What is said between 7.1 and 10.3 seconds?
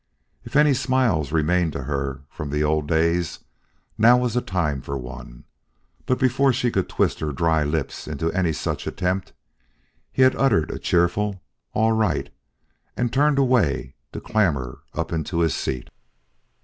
her dry lips into any such attempt, he